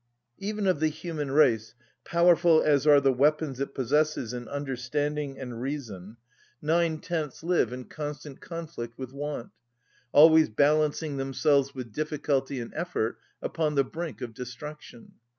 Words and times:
Even 0.39 0.65
of 0.65 0.79
the 0.79 0.87
human 0.87 1.29
race, 1.29 1.75
powerful 2.05 2.63
as 2.63 2.87
are 2.87 2.99
the 2.99 3.13
weapons 3.13 3.59
it 3.59 3.75
possesses 3.75 4.33
in 4.33 4.47
understanding 4.47 5.37
and 5.37 5.61
reason, 5.61 6.17
nine‐tenths 6.63 7.43
live 7.43 7.71
in 7.71 7.83
constant 7.85 8.41
conflict 8.41 8.97
with 8.97 9.13
want, 9.13 9.51
always 10.11 10.49
balancing 10.49 11.17
themselves 11.17 11.75
with 11.75 11.93
difficulty 11.93 12.59
and 12.59 12.73
effort 12.73 13.19
upon 13.43 13.75
the 13.75 13.83
brink 13.83 14.21
of 14.21 14.33
destruction. 14.33 15.11